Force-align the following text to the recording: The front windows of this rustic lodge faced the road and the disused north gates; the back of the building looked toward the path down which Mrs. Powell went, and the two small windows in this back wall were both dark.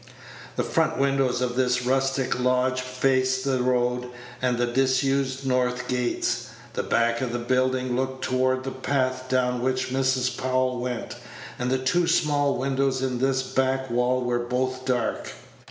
The 0.55 0.63
front 0.63 0.97
windows 0.97 1.41
of 1.41 1.55
this 1.55 1.85
rustic 1.85 2.39
lodge 2.39 2.81
faced 2.81 3.45
the 3.45 3.61
road 3.61 4.07
and 4.41 4.57
the 4.57 4.65
disused 4.65 5.45
north 5.45 5.87
gates; 5.87 6.47
the 6.73 6.81
back 6.81 7.21
of 7.21 7.31
the 7.31 7.37
building 7.37 7.95
looked 7.95 8.23
toward 8.23 8.63
the 8.63 8.71
path 8.71 9.29
down 9.29 9.61
which 9.61 9.91
Mrs. 9.93 10.35
Powell 10.35 10.79
went, 10.79 11.17
and 11.59 11.69
the 11.69 11.77
two 11.77 12.07
small 12.07 12.57
windows 12.57 13.03
in 13.03 13.19
this 13.19 13.43
back 13.43 13.91
wall 13.91 14.23
were 14.23 14.39
both 14.39 14.85
dark. 14.85 15.33